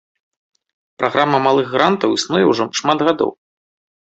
[1.03, 3.31] Праграма малых грантаў існуе ўжо шмат гадоў.